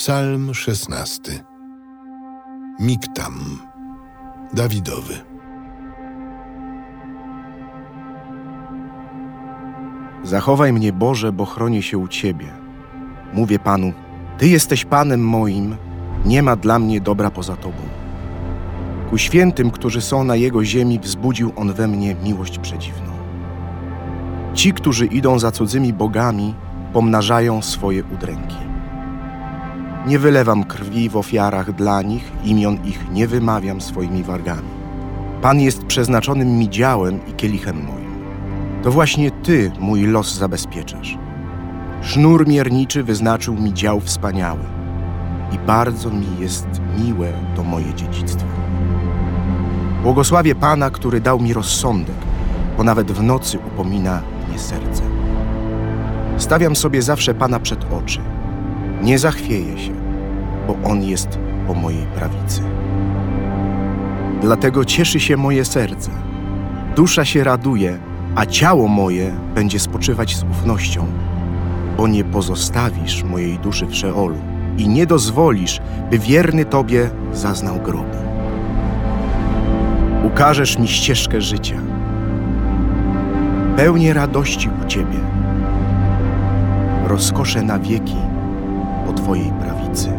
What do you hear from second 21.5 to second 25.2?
On we mnie miłość przedziwną. Ci, którzy